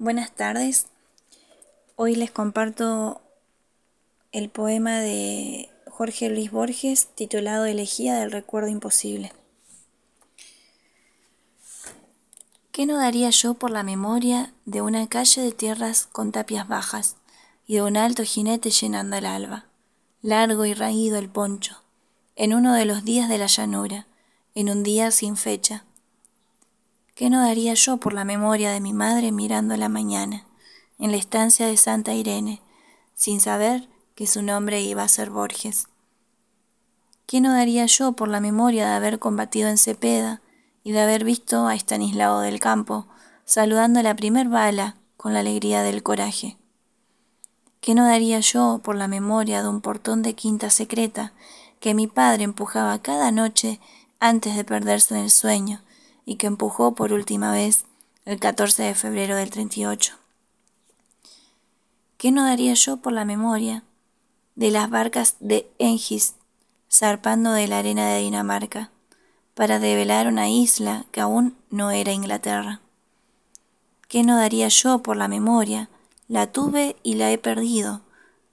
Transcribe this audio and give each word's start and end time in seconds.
Buenas 0.00 0.32
tardes. 0.32 0.86
Hoy 1.94 2.14
les 2.14 2.30
comparto 2.30 3.20
el 4.32 4.48
poema 4.48 4.98
de 4.98 5.68
Jorge 5.90 6.30
Luis 6.30 6.50
Borges 6.50 7.08
titulado 7.14 7.66
Elegía 7.66 8.18
del 8.18 8.32
Recuerdo 8.32 8.68
Imposible. 8.68 9.30
¿Qué 12.72 12.86
no 12.86 12.96
daría 12.96 13.28
yo 13.28 13.52
por 13.52 13.70
la 13.70 13.82
memoria 13.82 14.54
de 14.64 14.80
una 14.80 15.06
calle 15.06 15.42
de 15.42 15.52
tierras 15.52 16.08
con 16.10 16.32
tapias 16.32 16.66
bajas 16.66 17.16
y 17.66 17.74
de 17.74 17.82
un 17.82 17.98
alto 17.98 18.22
jinete 18.22 18.70
llenando 18.70 19.18
el 19.18 19.26
alba, 19.26 19.66
largo 20.22 20.64
y 20.64 20.72
raído 20.72 21.18
el 21.18 21.28
poncho, 21.28 21.82
en 22.36 22.54
uno 22.54 22.72
de 22.72 22.86
los 22.86 23.04
días 23.04 23.28
de 23.28 23.36
la 23.36 23.48
llanura, 23.48 24.06
en 24.54 24.70
un 24.70 24.82
día 24.82 25.10
sin 25.10 25.36
fecha? 25.36 25.84
¿Qué 27.20 27.28
no 27.28 27.42
daría 27.42 27.74
yo 27.74 27.98
por 27.98 28.14
la 28.14 28.24
memoria 28.24 28.70
de 28.70 28.80
mi 28.80 28.94
madre 28.94 29.30
mirando 29.30 29.76
la 29.76 29.90
mañana, 29.90 30.46
en 30.98 31.10
la 31.10 31.18
estancia 31.18 31.66
de 31.66 31.76
Santa 31.76 32.14
Irene, 32.14 32.62
sin 33.14 33.42
saber 33.42 33.90
que 34.14 34.26
su 34.26 34.40
nombre 34.40 34.80
iba 34.80 35.02
a 35.02 35.08
ser 35.08 35.28
Borges? 35.28 35.88
¿Qué 37.26 37.42
no 37.42 37.52
daría 37.52 37.84
yo 37.84 38.12
por 38.12 38.28
la 38.28 38.40
memoria 38.40 38.88
de 38.88 38.94
haber 38.94 39.18
combatido 39.18 39.68
en 39.68 39.76
Cepeda 39.76 40.40
y 40.82 40.92
de 40.92 41.00
haber 41.02 41.24
visto 41.24 41.66
a 41.66 41.74
Estanislao 41.74 42.40
del 42.40 42.58
Campo 42.58 43.06
saludando 43.44 44.00
la 44.00 44.16
primer 44.16 44.48
bala 44.48 44.96
con 45.18 45.34
la 45.34 45.40
alegría 45.40 45.82
del 45.82 46.02
coraje? 46.02 46.56
¿Qué 47.82 47.94
no 47.94 48.06
daría 48.06 48.40
yo 48.40 48.80
por 48.82 48.96
la 48.96 49.08
memoria 49.08 49.62
de 49.62 49.68
un 49.68 49.82
portón 49.82 50.22
de 50.22 50.32
quinta 50.32 50.70
secreta 50.70 51.34
que 51.80 51.92
mi 51.92 52.06
padre 52.06 52.44
empujaba 52.44 52.98
cada 53.02 53.30
noche 53.30 53.78
antes 54.20 54.56
de 54.56 54.64
perderse 54.64 55.14
en 55.14 55.24
el 55.24 55.30
sueño 55.30 55.82
y 56.30 56.36
que 56.36 56.46
empujó 56.46 56.94
por 56.94 57.12
última 57.12 57.50
vez 57.50 57.86
el 58.24 58.38
14 58.38 58.84
de 58.84 58.94
febrero 58.94 59.34
del 59.34 59.50
38. 59.50 60.14
¿Qué 62.18 62.30
no 62.30 62.44
daría 62.44 62.74
yo 62.74 62.98
por 62.98 63.12
la 63.12 63.24
memoria 63.24 63.82
de 64.54 64.70
las 64.70 64.88
barcas 64.90 65.34
de 65.40 65.68
Engis 65.80 66.36
zarpando 66.88 67.50
de 67.50 67.66
la 67.66 67.80
arena 67.80 68.06
de 68.06 68.20
Dinamarca 68.20 68.92
para 69.54 69.80
develar 69.80 70.28
una 70.28 70.48
isla 70.48 71.04
que 71.10 71.20
aún 71.20 71.56
no 71.68 71.90
era 71.90 72.12
Inglaterra? 72.12 72.80
¿Qué 74.06 74.22
no 74.22 74.36
daría 74.36 74.68
yo 74.68 75.02
por 75.02 75.16
la 75.16 75.26
memoria? 75.26 75.90
La 76.28 76.46
tuve 76.46 76.94
y 77.02 77.14
la 77.14 77.32
he 77.32 77.38
perdido 77.38 78.02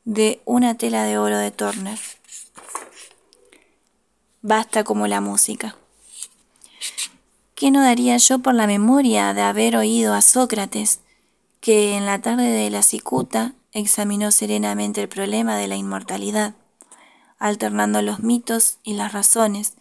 de 0.04 0.42
una 0.46 0.80
tela 0.80 1.04
de 1.04 1.20
oro 1.20 1.38
de 1.38 1.52
Turner. 1.52 2.00
Basta 4.42 4.84
como 4.84 5.06
la 5.06 5.22
música. 5.22 5.76
¿Qué 7.58 7.72
no 7.72 7.82
daría 7.82 8.18
yo 8.18 8.38
por 8.38 8.54
la 8.54 8.68
memoria 8.68 9.34
de 9.34 9.42
haber 9.42 9.78
oído 9.78 10.14
a 10.14 10.22
Sócrates, 10.22 11.00
que 11.60 11.96
en 11.96 12.06
la 12.06 12.22
tarde 12.22 12.52
de 12.52 12.70
la 12.70 12.84
cicuta 12.84 13.56
examinó 13.72 14.30
serenamente 14.30 15.02
el 15.02 15.10
problema 15.10 15.58
de 15.58 15.68
la 15.68 15.76
inmortalidad, 15.76 16.54
alternando 17.40 18.04
los 18.04 18.20
mitos 18.20 18.78
y 18.84 18.94
las 18.94 19.12
razones, 19.12 19.74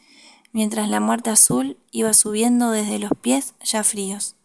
mientras 0.52 0.88
la 0.88 1.00
muerte 1.00 1.28
azul 1.28 1.76
iba 1.90 2.14
subiendo 2.14 2.70
desde 2.70 2.98
los 2.98 3.10
pies 3.20 3.52
ya 3.62 3.84
fríos? 3.84 4.36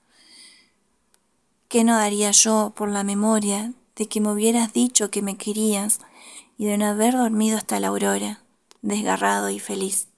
¿Qué 1.69 1.85
no 1.85 1.95
daría 1.95 2.31
yo 2.31 2.73
por 2.75 2.89
la 2.89 3.05
memoria 3.05 3.71
de 3.95 4.09
que 4.09 4.19
me 4.19 4.33
hubieras 4.33 4.73
dicho 4.73 5.09
que 5.09 5.21
me 5.21 5.37
querías 5.37 6.02
y 6.57 6.65
de 6.65 6.77
no 6.77 6.85
haber 6.85 7.13
dormido 7.13 7.57
hasta 7.57 7.79
la 7.79 7.87
aurora, 7.87 8.41
desgarrado 8.81 9.49
y 9.49 9.59
feliz? 9.59 10.11